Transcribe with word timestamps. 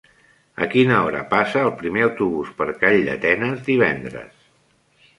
A 0.65 0.67
quina 0.71 0.97
hora 1.09 1.21
passa 1.33 1.61
el 1.67 1.71
primer 1.83 2.03
autobús 2.07 2.51
per 2.63 2.69
Calldetenes 2.83 3.65
divendres? 3.73 4.47